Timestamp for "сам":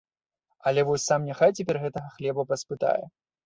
1.11-1.29